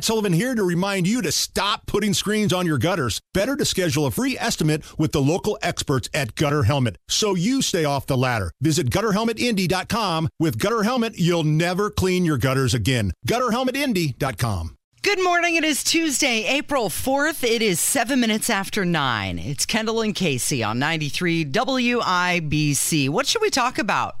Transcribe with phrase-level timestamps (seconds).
[0.00, 3.20] Matt Sullivan here to remind you to stop putting screens on your gutters.
[3.34, 7.60] Better to schedule a free estimate with the local experts at Gutter Helmet so you
[7.60, 8.50] stay off the ladder.
[8.62, 10.30] Visit gutterhelmetindy.com.
[10.38, 13.12] With Gutter Helmet, you'll never clean your gutters again.
[13.28, 14.74] Gutterhelmetindy.com.
[15.02, 15.56] Good morning.
[15.56, 17.44] It is Tuesday, April 4th.
[17.44, 19.38] It is seven minutes after nine.
[19.38, 23.10] It's Kendall and Casey on 93 WIBC.
[23.10, 24.16] What should we talk about?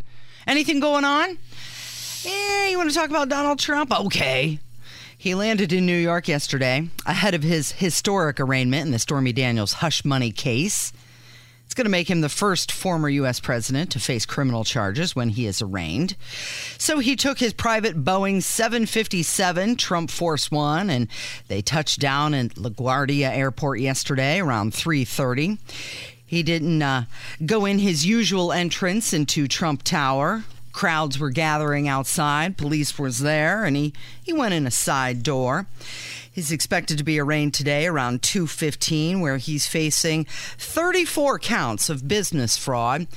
[0.46, 1.38] Anything going on?
[2.26, 3.98] Eh, you want to talk about Donald Trump?
[3.98, 4.58] Okay.
[5.20, 9.74] He landed in New York yesterday ahead of his historic arraignment in the Stormy Daniels
[9.74, 10.94] hush money case.
[11.66, 13.38] It's going to make him the first former U.S.
[13.38, 16.16] president to face criminal charges when he is arraigned.
[16.78, 21.06] So he took his private Boeing 757 Trump Force One, and
[21.48, 25.58] they touched down at LaGuardia Airport yesterday around 3:30.
[26.24, 27.04] He didn't uh,
[27.44, 30.44] go in his usual entrance into Trump Tower.
[30.72, 32.56] Crowds were gathering outside.
[32.56, 35.66] Police was there, and he, he went in a side door.
[36.32, 40.24] He's expected to be arraigned today around 2:15 where he's facing
[40.58, 43.08] 34 counts of business fraud.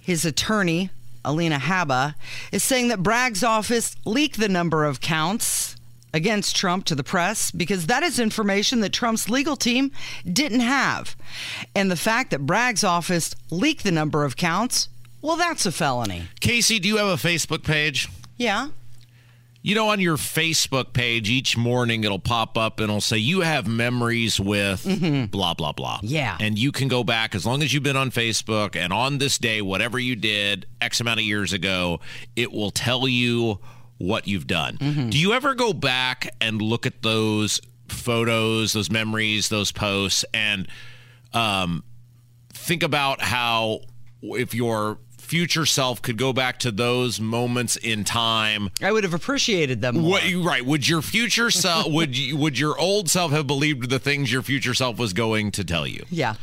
[0.00, 0.90] His attorney,
[1.24, 2.14] Alina Habba,
[2.50, 5.76] is saying that Bragg's office leaked the number of counts
[6.14, 9.90] against Trump to the press because that is information that Trump's legal team
[10.30, 11.16] didn't have.
[11.74, 14.88] And the fact that Bragg's office leaked the number of counts,
[15.22, 16.24] well that's a felony.
[16.40, 18.08] Casey, do you have a Facebook page?
[18.36, 18.68] Yeah.
[19.64, 23.42] You know, on your Facebook page, each morning it'll pop up and it'll say, You
[23.42, 24.82] have memories with
[25.30, 26.00] blah, blah, blah.
[26.02, 26.36] Yeah.
[26.40, 29.38] And you can go back as long as you've been on Facebook and on this
[29.38, 32.00] day, whatever you did X amount of years ago,
[32.34, 33.60] it will tell you
[33.98, 34.78] what you've done.
[35.10, 40.66] Do you ever go back and look at those photos, those memories, those posts, and
[41.32, 41.84] um,
[42.52, 43.78] think about how
[44.22, 44.98] if your
[45.32, 49.96] future self could go back to those moments in time I would have appreciated them
[49.96, 50.10] more.
[50.10, 50.62] what you right?
[50.62, 54.42] Would your future self would you, would your old self have believed the things your
[54.42, 56.04] future self was going to tell you?
[56.10, 56.34] Yeah.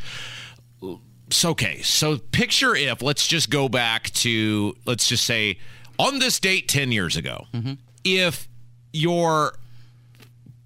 [1.30, 5.60] So okay, so picture if let's just go back to let's just say
[6.00, 7.46] on this date 10 years ago.
[7.54, 7.74] Mm-hmm.
[8.04, 8.48] If
[8.92, 9.54] your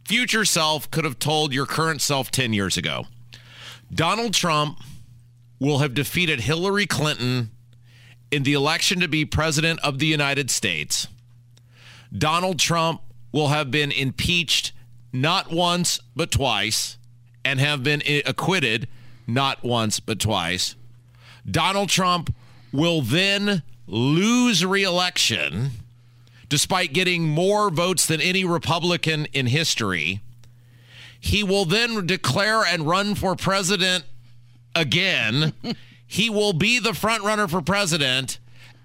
[0.05, 3.03] future self could have told your current self 10 years ago,
[3.93, 4.79] Donald Trump
[5.59, 7.51] will have defeated Hillary Clinton
[8.33, 11.07] in the election to be president of the United States.
[12.17, 12.99] Donald Trump
[13.31, 14.71] will have been impeached
[15.11, 16.97] not once, but twice,
[17.45, 18.87] and have been acquitted
[19.27, 20.75] not once, but twice.
[21.49, 22.33] Donald Trump
[22.71, 25.69] will then lose reelection
[26.49, 30.21] despite getting more votes than any Republican in history.
[31.19, 34.05] He will then declare and run for president
[34.73, 35.53] again.
[36.13, 38.37] he will be the front runner for president,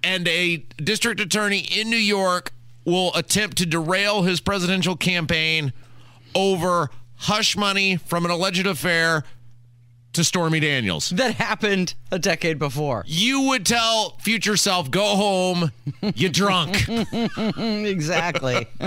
[0.02, 2.54] and a district attorney in New York
[2.86, 5.74] will attempt to derail his presidential campaign
[6.34, 9.24] over hush money from an alleged affair
[10.14, 11.10] to Stormy Daniels.
[11.10, 13.04] That happened a decade before.
[13.06, 15.72] You would tell future self, go home,
[16.14, 16.88] you drunk.
[17.58, 18.66] exactly.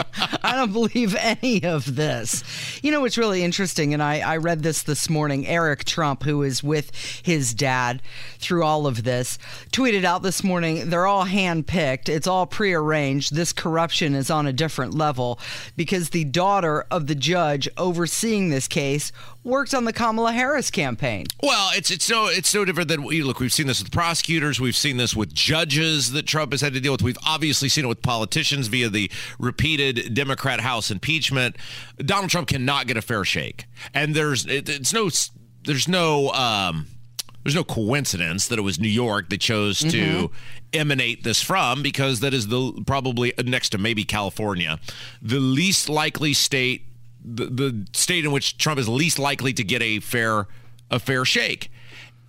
[0.43, 2.43] I don't believe any of this.
[2.83, 5.47] You know what's really interesting, and I, I read this this morning.
[5.47, 6.91] Eric Trump, who is with
[7.23, 8.01] his dad
[8.39, 9.37] through all of this,
[9.71, 13.35] tweeted out this morning they're all handpicked, it's all prearranged.
[13.35, 15.39] This corruption is on a different level
[15.75, 19.11] because the daughter of the judge overseeing this case
[19.43, 21.25] worked on the Kamala Harris campaign.
[21.41, 23.39] Well, it's it's no it's no different than look.
[23.39, 24.59] We've seen this with prosecutors.
[24.59, 27.01] We've seen this with judges that Trump has had to deal with.
[27.01, 31.57] We've obviously seen it with politicians via the repeated Democrat House impeachment.
[31.97, 35.09] Donald Trump cannot get a fair shake, and there's it, it's no
[35.65, 36.87] there's no um,
[37.43, 40.31] there's no coincidence that it was New York that chose to
[40.73, 44.79] emanate this from because that is the probably next to maybe California,
[45.21, 46.83] the least likely state
[47.23, 50.47] the, the state in which Trump is least likely to get a fair
[50.89, 51.71] a fair shake.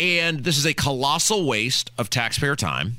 [0.03, 2.97] And this is a colossal waste of taxpayer time.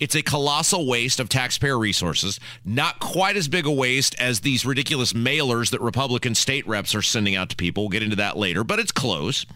[0.00, 2.40] It's a colossal waste of taxpayer resources.
[2.64, 7.02] Not quite as big a waste as these ridiculous mailers that Republican state reps are
[7.02, 7.84] sending out to people.
[7.84, 9.46] We'll get into that later, but it's close.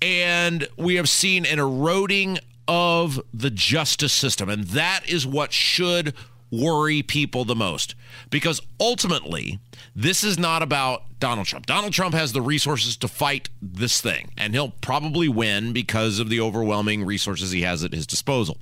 [0.00, 4.48] And we have seen an eroding of the justice system.
[4.48, 6.14] And that is what should
[6.50, 7.94] worry people the most
[8.30, 9.58] because ultimately
[9.94, 11.66] this is not about Donald Trump.
[11.66, 16.28] Donald Trump has the resources to fight this thing and he'll probably win because of
[16.28, 18.58] the overwhelming resources he has at his disposal.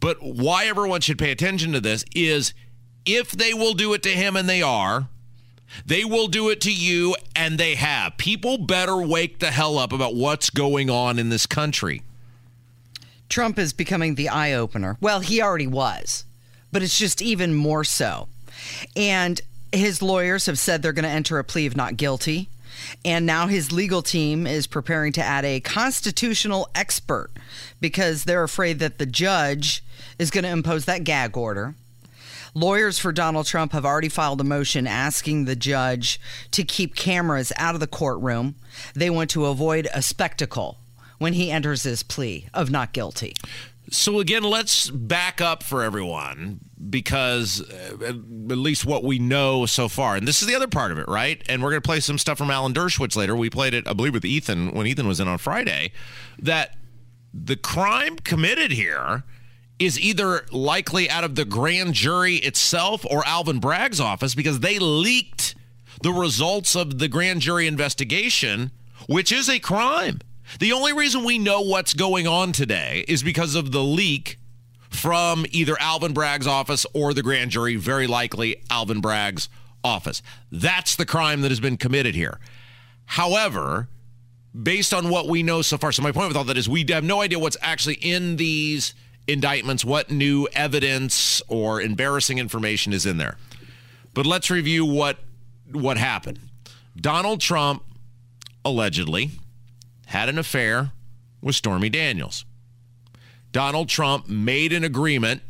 [0.00, 2.54] But why everyone should pay attention to this is
[3.04, 5.08] if they will do it to him and they are
[5.86, 8.16] they will do it to you and they have.
[8.16, 12.02] People better wake the hell up about what's going on in this country.
[13.28, 14.96] Trump is becoming the eye opener.
[15.00, 16.24] Well, he already was,
[16.72, 18.28] but it's just even more so.
[18.96, 19.40] And
[19.72, 22.48] His lawyers have said they're going to enter a plea of not guilty.
[23.04, 27.30] And now his legal team is preparing to add a constitutional expert
[27.80, 29.82] because they're afraid that the judge
[30.18, 31.74] is going to impose that gag order.
[32.54, 36.20] Lawyers for Donald Trump have already filed a motion asking the judge
[36.50, 38.54] to keep cameras out of the courtroom.
[38.94, 40.78] They want to avoid a spectacle
[41.18, 43.34] when he enters his plea of not guilty.
[43.90, 49.88] So again, let's back up for everyone because uh, at least what we know so
[49.88, 51.42] far, and this is the other part of it, right?
[51.48, 53.34] And we're going to play some stuff from Alan Dershowitz later.
[53.34, 55.92] We played it, I believe, with Ethan when Ethan was in on Friday.
[56.38, 56.76] That
[57.32, 59.24] the crime committed here
[59.78, 64.78] is either likely out of the grand jury itself or Alvin Bragg's office because they
[64.78, 65.54] leaked
[66.02, 68.70] the results of the grand jury investigation,
[69.06, 70.20] which is a crime.
[70.58, 74.38] The only reason we know what's going on today is because of the leak
[74.90, 79.48] from either Alvin Bragg's office or the grand jury, very likely Alvin Bragg's
[79.84, 80.22] office.
[80.50, 82.40] That's the crime that has been committed here.
[83.04, 83.88] However,
[84.60, 86.84] based on what we know so far, so my point with all that is we
[86.88, 88.94] have no idea what's actually in these
[89.26, 93.36] indictments, what new evidence or embarrassing information is in there.
[94.14, 95.18] But let's review what
[95.70, 96.40] what happened.
[96.96, 97.84] Donald Trump
[98.64, 99.30] allegedly
[100.08, 100.92] had an affair
[101.42, 102.44] with Stormy Daniels.
[103.52, 105.42] Donald Trump made an agreement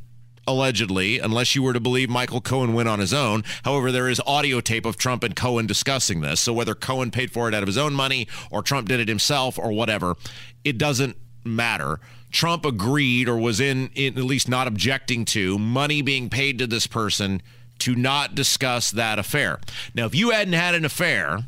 [0.49, 3.45] allegedly, unless you were to believe Michael Cohen went on his own.
[3.65, 6.41] However, there is audio tape of Trump and Cohen discussing this.
[6.41, 9.09] So whether Cohen paid for it out of his own money or Trump did it
[9.09, 10.17] himself or whatever,
[10.65, 12.01] it doesn't matter.
[12.33, 16.67] Trump agreed or was in, in at least not objecting to money being paid to
[16.67, 17.43] this person
[17.81, 19.61] to not discuss that affair.
[19.95, 21.45] Now, if you hadn't had an affair,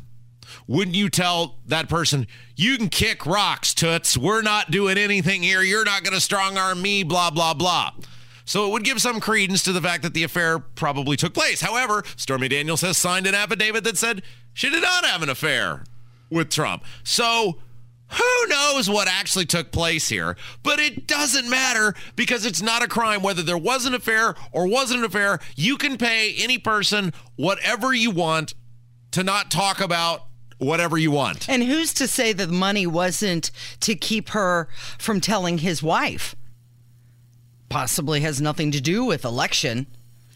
[0.67, 4.17] wouldn't you tell that person, you can kick rocks, toots.
[4.17, 5.61] We're not doing anything here.
[5.61, 7.91] You're not going to strong arm me, blah, blah, blah.
[8.45, 11.61] So it would give some credence to the fact that the affair probably took place.
[11.61, 15.83] However, Stormy Daniels has signed an affidavit that said she did not have an affair
[16.29, 16.83] with Trump.
[17.03, 17.59] So
[18.11, 20.35] who knows what actually took place here?
[20.63, 24.67] But it doesn't matter because it's not a crime whether there was an affair or
[24.67, 25.39] wasn't an affair.
[25.55, 28.53] You can pay any person whatever you want
[29.11, 30.25] to not talk about
[30.61, 31.49] whatever you want.
[31.49, 36.35] And who's to say that the money wasn't to keep her from telling his wife?
[37.69, 39.87] Possibly has nothing to do with election.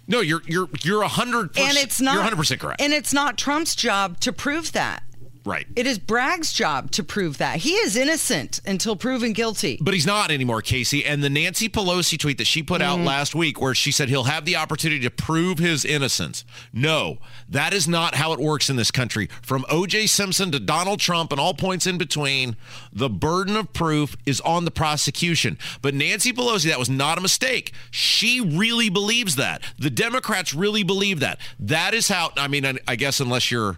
[0.07, 2.81] No, you're you're you're a hundred And it's not you're hundred percent correct.
[2.81, 5.03] And it's not Trump's job to prove that.
[5.45, 5.67] Right.
[5.75, 7.57] It is Bragg's job to prove that.
[7.57, 9.77] He is innocent until proven guilty.
[9.79, 11.05] But he's not anymore, Casey.
[11.05, 13.05] And the Nancy Pelosi tweet that she put out Mm-hmm.
[13.07, 16.43] last week, where she said he'll have the opportunity to prove his innocence.
[16.73, 19.29] No, that is not how it works in this country.
[19.43, 20.07] From O.J.
[20.07, 22.55] Simpson to Donald Trump and all points in between,
[22.91, 25.59] the burden of proof is on the prosecution.
[25.81, 27.71] But Nancy Pelosi, that was not a mistake.
[27.91, 29.61] She really believes that.
[29.77, 31.39] The Democrats really believe that.
[31.59, 33.77] That is how, I mean, I- I guess unless you're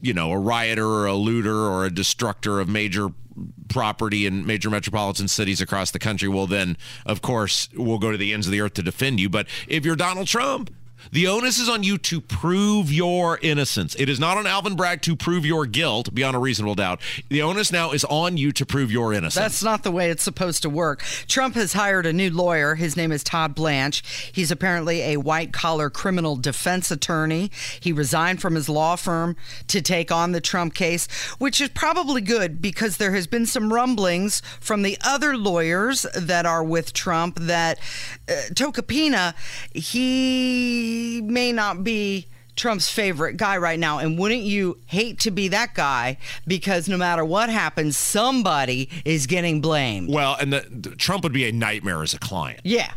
[0.00, 3.08] you know, a rioter or a looter or a destructor of major
[3.68, 6.76] property in major metropolitan cities across the country, well, then,
[7.06, 9.28] of course, we'll go to the ends of the earth to defend you.
[9.28, 10.74] But if you're Donald Trump,
[11.12, 13.96] the onus is on you to prove your innocence.
[13.98, 17.00] It is not on Alvin Bragg to prove your guilt beyond a reasonable doubt.
[17.28, 19.34] The onus now is on you to prove your innocence.
[19.34, 21.02] That's not the way it's supposed to work.
[21.26, 22.74] Trump has hired a new lawyer.
[22.74, 24.02] His name is Todd Blanche.
[24.32, 27.50] He's apparently a white collar criminal defense attorney.
[27.80, 29.36] He resigned from his law firm
[29.68, 31.06] to take on the Trump case,
[31.38, 36.46] which is probably good because there has been some rumblings from the other lawyers that
[36.46, 37.78] are with Trump that
[38.28, 39.34] uh, Tacopina,
[39.72, 40.89] he
[41.22, 43.98] may not be Trump's favorite guy right now.
[43.98, 46.18] And wouldn't you hate to be that guy?
[46.46, 50.12] Because no matter what happens, somebody is getting blamed.
[50.12, 52.60] well, and the, the- Trump would be a nightmare as a client.
[52.64, 52.90] Yeah.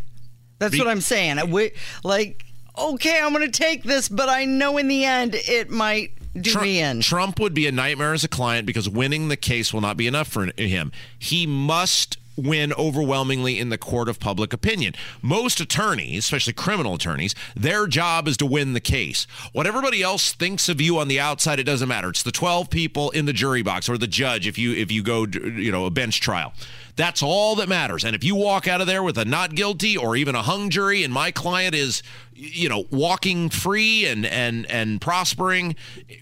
[0.60, 1.38] That's Be- what I'm saying.
[1.38, 1.72] Wi-
[2.04, 2.46] like,
[2.78, 6.52] okay, I'm going to take this, but I know in the end it might do
[6.52, 7.02] Trump, me in.
[7.02, 10.08] Trump would be a nightmare as a client because winning the case will not be
[10.08, 10.92] enough for him.
[11.20, 14.94] He must win overwhelmingly in the court of public opinion.
[15.22, 19.28] Most attorneys, especially criminal attorneys, their job is to win the case.
[19.52, 22.10] What everybody else thinks of you on the outside, it doesn't matter.
[22.10, 25.04] It's the 12 people in the jury box or the judge if you if you
[25.04, 26.54] go you know a bench trial.
[26.96, 28.04] That's all that matters.
[28.04, 30.70] And if you walk out of there with a not guilty or even a hung
[30.70, 35.76] jury and my client is you know walking free and and and prospering,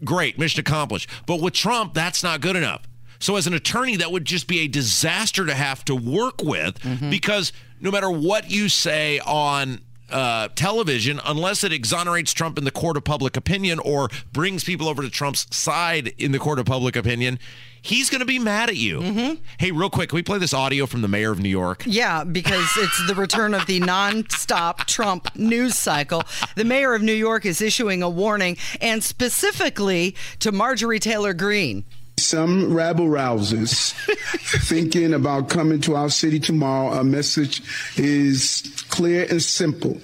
[0.04, 1.10] great, mission accomplished.
[1.26, 2.84] But with Trump, that's not good enough.
[3.22, 6.80] So as an attorney, that would just be a disaster to have to work with
[7.10, 12.72] because no matter what you say on uh, television unless it exonerates Trump in the
[12.72, 16.66] court of public opinion or brings people over to Trump's side in the court of
[16.66, 17.40] public opinion
[17.82, 19.00] he's going to be mad at you.
[19.00, 19.44] Mm-hmm.
[19.58, 21.84] Hey, real quick, can we play this audio from the mayor of New York?
[21.86, 26.24] Yeah, because it's the return of the nonstop Trump news cycle.
[26.56, 31.84] The mayor of New York is issuing a warning, and specifically to Marjorie Taylor Greene.
[32.22, 33.94] Some rabble rousers
[34.68, 36.96] thinking about coming to our city tomorrow.
[36.96, 37.62] Our message
[37.98, 40.00] is clear and simple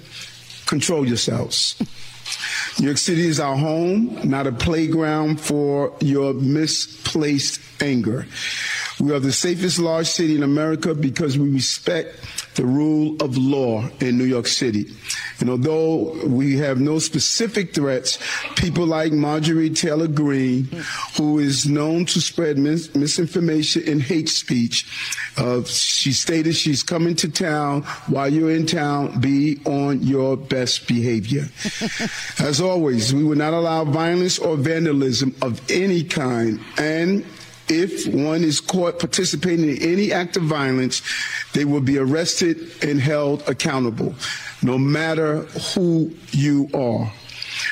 [0.65, 1.75] control yourselves.
[2.79, 8.27] New York City is our home, not a playground for your misplaced anger.
[8.99, 12.19] We are the safest large city in America because we respect
[12.57, 14.87] the rule of law in New York City.
[15.39, 18.17] And although we have no specific threats,
[18.55, 20.65] people like Marjorie Taylor Greene,
[21.15, 24.87] who is known to spread mis- misinformation and hate speech,
[25.37, 27.83] uh, she stated she's coming to town.
[28.07, 31.45] While you're in town, be on your best behavior.
[32.39, 36.59] As always, we will not allow violence or vandalism of any kind.
[36.79, 37.23] And
[37.69, 41.01] if one is caught participating in any act of violence,
[41.53, 44.15] they will be arrested and held accountable,
[44.61, 45.41] no matter
[45.73, 47.11] who you are.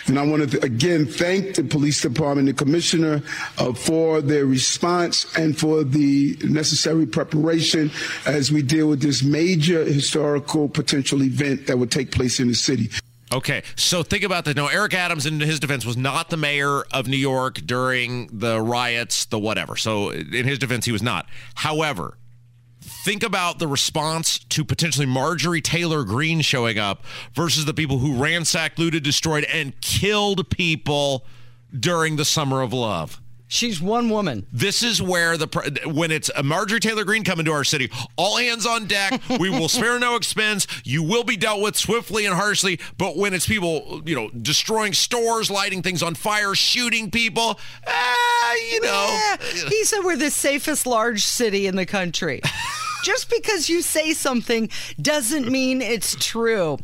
[0.08, 3.22] And I want to again thank the police department, the commissioner,
[3.58, 7.92] uh, for their response and for the necessary preparation
[8.26, 12.56] as we deal with this major historical potential event that would take place in the
[12.56, 12.90] city.
[13.34, 14.56] Okay, so think about that.
[14.56, 18.62] No, Eric Adams, in his defense, was not the mayor of New York during the
[18.62, 19.76] riots, the whatever.
[19.76, 21.28] So, in his defense, he was not.
[21.56, 22.18] However,
[22.82, 27.04] think about the response to potentially Marjorie Taylor Greene showing up
[27.34, 31.26] versus the people who ransacked, looted, destroyed, and killed people
[31.78, 33.22] during the Summer of Love.
[33.56, 34.46] She's one woman.
[34.52, 35.48] This is where the
[35.86, 39.22] when it's a Marjorie Taylor Greene coming to our city, all hands on deck.
[39.46, 40.66] We will spare no expense.
[40.84, 42.80] You will be dealt with swiftly and harshly.
[42.98, 48.54] But when it's people, you know, destroying stores, lighting things on fire, shooting people, ah,
[48.72, 49.36] you know.
[49.36, 49.70] Yeah.
[49.70, 52.42] He said we're the safest large city in the country.
[53.04, 54.68] Just because you say something
[55.00, 56.80] doesn't mean it's true.